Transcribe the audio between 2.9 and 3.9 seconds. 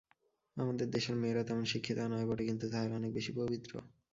অনেক বেশী পবিত্র।